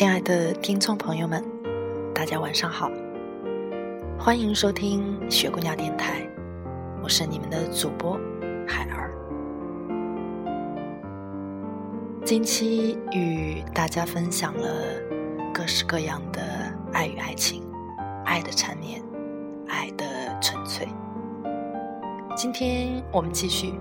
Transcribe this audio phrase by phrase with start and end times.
[0.00, 1.44] 亲爱的听众朋友们，
[2.14, 2.90] 大家晚上好，
[4.18, 6.26] 欢迎收听雪姑娘电台，
[7.02, 8.18] 我是你们的主播
[8.66, 9.12] 海儿。
[12.24, 14.72] 近期与大家分享了
[15.52, 16.40] 各式各样的
[16.94, 17.62] 爱与爱情，
[18.24, 19.02] 爱的缠绵，
[19.68, 20.06] 爱的
[20.40, 20.88] 纯粹。
[22.34, 23.74] 今天我们继续，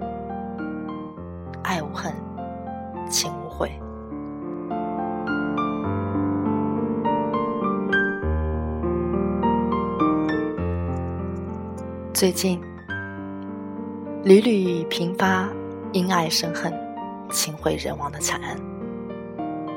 [1.63, 2.13] 爱无恨，
[3.09, 3.71] 情无悔。
[12.20, 12.59] 最近，
[14.25, 15.48] 屡屡频发
[15.93, 16.70] 因爱生恨、
[17.31, 18.57] 情毁人亡的惨案，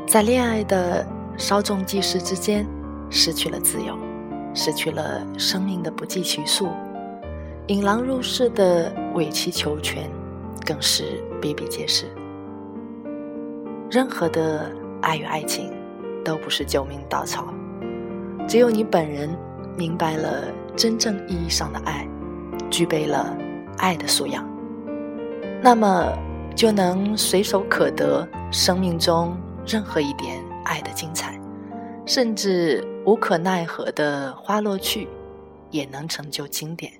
[0.08, 1.06] 在恋爱的
[1.38, 2.66] 稍纵即逝之间，
[3.10, 3.96] 失去了自由，
[4.54, 6.68] 失去了生命的不计其数，
[7.68, 10.10] 引狼入室的委曲求全，
[10.66, 12.06] 更是比比皆是。
[13.88, 14.68] 任何的
[15.00, 15.72] 爱与爱情，
[16.24, 17.54] 都不是救命稻草，
[18.48, 19.30] 只有你本人
[19.78, 20.42] 明白了
[20.74, 22.04] 真正意义上的爱。
[22.72, 23.36] 具备了
[23.76, 24.48] 爱的素养，
[25.62, 26.10] 那么
[26.56, 31.38] 就能随手可得生命中任何一点爱的精彩，
[32.06, 35.06] 甚至无可奈何的花落去，
[35.70, 36.90] 也能成就经典。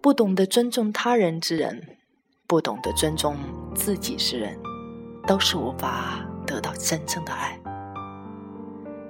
[0.00, 1.80] 不懂得尊重他人之人，
[2.48, 3.36] 不懂得尊重
[3.72, 4.58] 自己之人，
[5.28, 7.56] 都是无法得到真正的爱，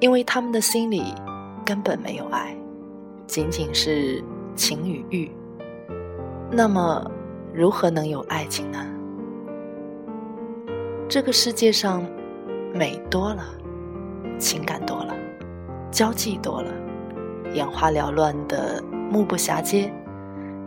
[0.00, 1.14] 因为他们的心里
[1.64, 2.54] 根本没有爱，
[3.26, 4.22] 仅仅是。
[4.54, 5.30] 情与欲，
[6.50, 7.10] 那么
[7.52, 8.78] 如何能有爱情呢？
[11.08, 12.04] 这个世界上，
[12.72, 13.44] 美多了，
[14.38, 15.14] 情感多了，
[15.90, 16.70] 交际多了，
[17.52, 19.92] 眼花缭乱的目不暇接，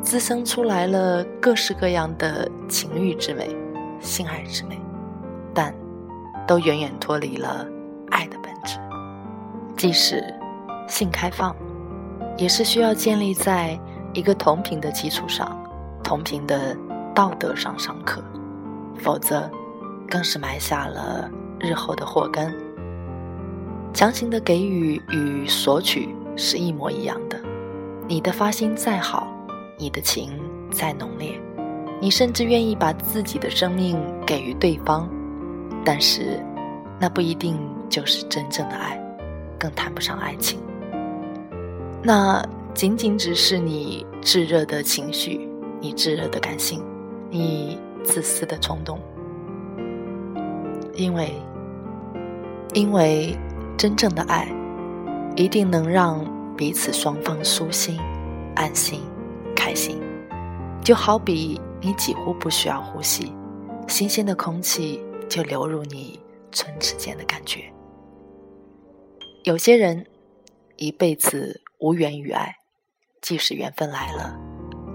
[0.02, 3.56] 滋生出来了各式各样的情欲之美、
[4.00, 4.80] 性爱之美，
[5.54, 5.74] 但
[6.46, 7.68] 都远远脱离了
[8.10, 8.78] 爱的本质。
[9.76, 10.24] 即使
[10.88, 11.56] 性开放。
[12.38, 13.80] 也是需要建立在
[14.14, 15.58] 一个同频的基础上，
[16.04, 16.78] 同频的
[17.14, 18.24] 道德上上课，
[19.00, 19.50] 否则
[20.08, 22.54] 更是埋下了日后的祸根。
[23.94, 27.40] 强行的给予与索取是一模一样的，
[28.08, 29.28] 你的发心再好，
[29.76, 31.42] 你的情再浓烈，
[32.00, 35.10] 你甚至愿意把自己的生命给予对方，
[35.84, 36.40] 但是
[37.00, 37.60] 那不一定
[37.90, 39.02] 就是真正的爱，
[39.58, 40.60] 更谈不上爱情。
[42.04, 42.42] 那
[42.74, 45.50] 仅仅只是你炙热的情绪，
[45.82, 46.82] 你炙热的感性，
[47.30, 49.00] 你自私的冲动。
[50.94, 51.34] 因为，
[52.74, 53.36] 因为
[53.78, 54.48] 真正的爱，
[55.36, 56.24] 一定能让
[56.56, 58.00] 彼此双方舒心、
[58.56, 59.02] 安心、
[59.56, 60.00] 开心。
[60.84, 63.34] 就好比你几乎不需要呼吸，
[63.88, 66.20] 新鲜的空气就流入你
[66.52, 67.62] 唇齿间的感觉。
[69.44, 70.06] 有些人
[70.78, 71.60] 一辈子。
[71.80, 72.56] 无缘于爱，
[73.22, 74.36] 即使缘分来了，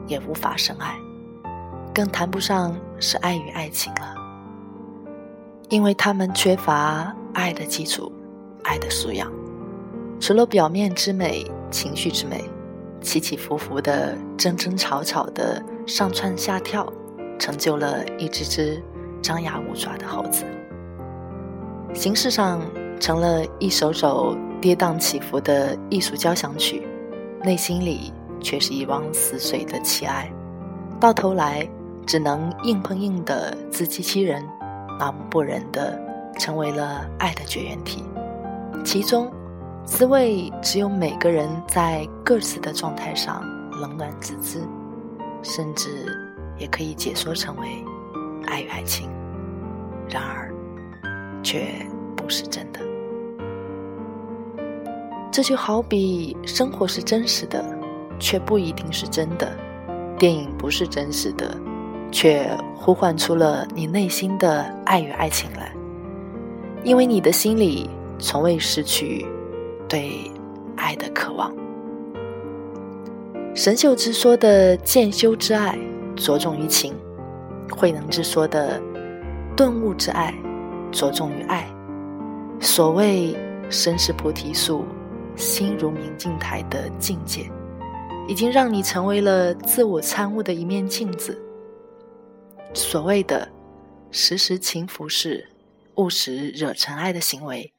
[0.09, 0.97] 也无法深爱，
[1.95, 4.17] 更谈不上是爱与爱情了。
[5.69, 8.11] 因为他们缺乏爱的基础，
[8.65, 9.31] 爱的素养，
[10.19, 12.45] 除了表面之美、情绪之美，
[13.01, 16.93] 起起伏伏的、争争吵吵的上蹿下跳，
[17.39, 18.83] 成就了一只只
[19.23, 20.45] 张牙舞爪的猴子。
[21.95, 22.61] 形式上
[22.99, 24.37] 成了一首首。
[24.63, 26.87] 跌宕起伏的艺术交响曲，
[27.43, 30.33] 内心里却是一汪死水的凄哀，
[31.01, 31.69] 到头来
[32.07, 34.41] 只能硬碰硬的自欺欺人，
[35.01, 36.01] 麻木不仁的
[36.39, 38.05] 成为了爱的绝缘体。
[38.85, 39.29] 其中，
[39.85, 43.43] 滋味只有每个人在各自的状态上
[43.81, 44.61] 冷暖自知，
[45.43, 46.07] 甚至
[46.57, 47.67] 也可以解说成为
[48.47, 49.11] 爱与爱情，
[50.09, 50.55] 然而，
[51.43, 51.67] 却
[52.17, 52.92] 不是真的。
[55.33, 57.65] 这就好比生活是真实的，
[58.19, 59.49] 却不一定是真的；
[60.19, 61.57] 电影不是真实的，
[62.11, 62.47] 却
[62.77, 65.73] 呼唤出了你内心的爱与爱情来。
[66.85, 67.89] 因为你的心里
[68.19, 69.25] 从未失去
[69.89, 70.31] 对
[70.77, 71.51] 爱的渴望。
[73.55, 75.79] 神秀之说的渐修之爱，
[76.15, 76.93] 着重于情，
[77.71, 78.79] 慧能之说的
[79.57, 80.35] 顿悟之爱，
[80.91, 81.67] 着重于爱。
[82.61, 83.35] 所谓
[83.71, 84.85] 身是菩提树，
[85.37, 87.51] 心如明镜台的境界，
[88.29, 91.41] 已经让你成为了自我参悟的一面镜子。
[92.75, 93.49] 所谓的
[94.11, 95.45] 时时勤拂拭，
[95.97, 97.73] 勿使惹尘埃的行为，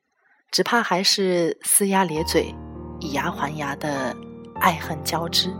[0.52, 2.54] 只怕还是呲牙咧嘴、
[3.00, 4.16] 以牙还牙的
[4.56, 5.52] 爱恨交织。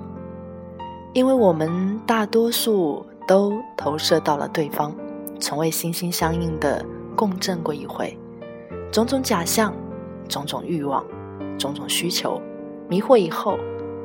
[1.13, 4.95] 因为我们大多数都投射到了对方，
[5.40, 6.84] 从未心心相印的
[7.16, 8.18] 共振过一回，
[8.92, 9.75] 种种假象、
[10.28, 11.06] 种种欲望、
[11.63, 12.42] 种种需求，
[12.89, 13.57] 迷惑以后，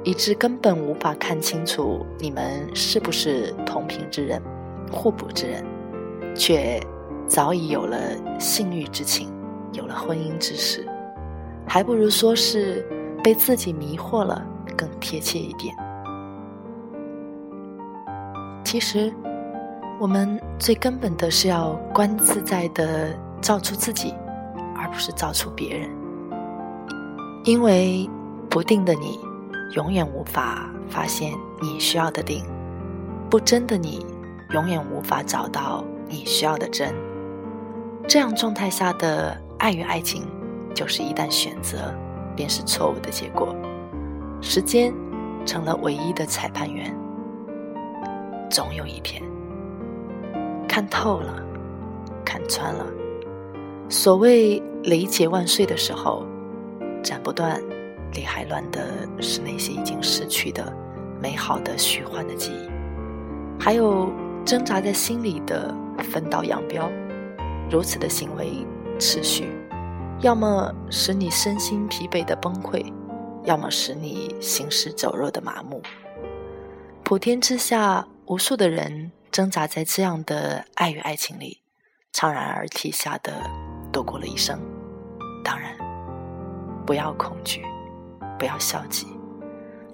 [0.04, 4.40] 以致根本无法看清楚你们是不是同频之人、
[4.92, 5.64] 互补之人，
[6.36, 6.80] 却
[7.26, 7.98] 早已有了
[8.38, 9.28] 性欲之情，
[9.72, 10.86] 有了婚姻之事，
[11.66, 12.86] 还不如说是
[13.24, 14.40] 被自己迷惑了
[14.76, 15.74] 更贴切一点。
[18.64, 19.12] 其实，
[19.98, 24.14] 我们最根本的是要观自在的照出自己，
[24.76, 25.97] 而不是照出别人。
[27.44, 28.08] 因为
[28.50, 29.20] 不定的你，
[29.74, 32.42] 永远无法发现你需要的定；
[33.30, 34.04] 不真的你，
[34.50, 36.94] 永远无法找到你需要的真。
[38.06, 40.26] 这样状态下的爱与爱情，
[40.74, 41.94] 就是一旦选择，
[42.34, 43.54] 便是错误的结果。
[44.40, 44.92] 时间
[45.44, 46.94] 成了唯一的裁判员。
[48.50, 49.22] 总有一天，
[50.66, 51.42] 看透了，
[52.24, 52.86] 看穿了。
[53.90, 56.24] 所谓雷劫万岁的时候，
[57.02, 57.60] 斩不断、
[58.12, 60.72] 理还乱的是那些已经逝去的
[61.20, 62.68] 美好的虚幻的记忆，
[63.60, 64.10] 还有
[64.44, 65.74] 挣扎在心里的
[66.12, 66.90] 分道扬镳。
[67.70, 68.66] 如此的行为
[68.98, 69.48] 持续，
[70.20, 72.92] 要么使你身心疲惫的崩溃，
[73.44, 75.82] 要么使你行尸走肉的麻木。
[77.02, 78.06] 普天之下。
[78.30, 81.62] 无数的人挣扎在这样的爱与爱情里，
[82.12, 83.32] 怅然而涕下的
[83.90, 84.60] 度过了一生。
[85.42, 85.74] 当然，
[86.88, 87.60] 不要恐惧，
[88.38, 89.06] 不要消极。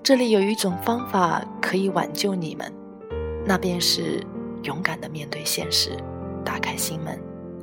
[0.00, 2.72] 这里有一种方法可以挽救你们，
[3.44, 4.22] 那便是
[4.62, 5.90] 勇敢的面对现实，
[6.44, 7.20] 打开心门，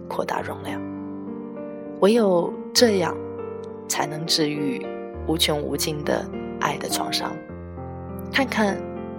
[0.09, 0.81] 扩大容量。
[2.01, 3.15] 唯有这样，
[3.87, 4.85] 才能治愈
[5.25, 6.29] 无穷无尽的
[6.59, 7.31] 爱的创伤。
[8.33, 8.77] 看看。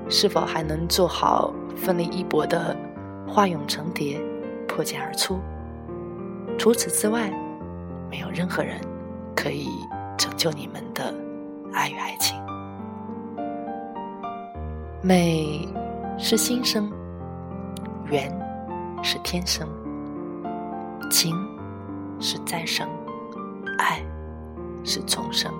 [0.09, 2.76] 是否还能做好奋力一搏的
[3.26, 4.20] 化蛹成蝶、
[4.69, 5.38] 破茧而出？
[6.59, 7.32] 除此之外，
[8.11, 8.79] 没有任何人
[9.35, 9.69] 可以
[10.17, 11.14] 拯救你们的
[11.73, 12.37] 爱与爱情。
[15.03, 15.69] 美
[16.19, 16.91] 是心生，
[18.11, 18.31] 缘
[19.03, 19.69] 是天生，
[21.11, 21.35] 情
[22.20, 22.88] 是再生，
[23.79, 24.00] 爱
[24.85, 25.53] 是重生。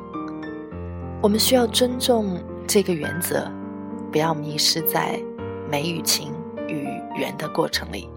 [1.21, 3.51] 我们需要尊重这个原则。
[4.11, 5.19] 不要迷失在
[5.71, 6.35] 美与情
[6.69, 8.11] 与缘的过程里，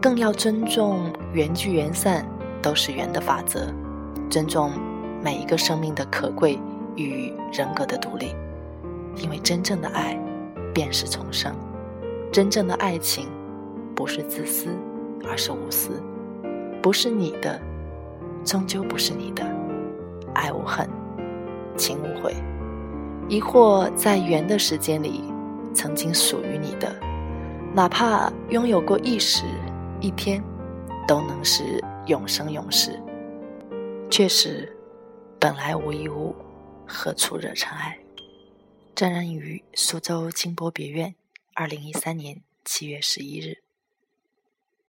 [0.00, 2.26] 更要尊重缘聚缘散
[2.60, 3.72] 都是缘的法则，
[4.28, 4.72] 尊重
[5.22, 6.58] 每一个生命的可贵
[6.96, 8.34] 与人格的独立。
[9.16, 10.18] 因为真正的爱
[10.72, 11.54] 便是重生，
[12.32, 13.28] 真正的爱情
[13.94, 14.68] 不是自私，
[15.28, 16.02] 而是无私。
[16.80, 17.60] 不是你的，
[18.42, 19.44] 终究不是你的。
[20.34, 20.88] 爱无恨，
[21.76, 22.34] 情无悔。
[23.28, 25.22] 疑惑在缘的时间里，
[25.74, 26.90] 曾经属于你的，
[27.74, 29.44] 哪怕拥有过一时、
[30.00, 30.42] 一天，
[31.06, 32.98] 都能是永生永世。
[34.08, 34.74] 确实，
[35.42, 36.36] 本来无一物，
[36.86, 37.98] 何处惹尘埃？
[38.94, 41.16] 沾染于苏州金波别院，
[41.54, 43.61] 二零一三年七月十一日。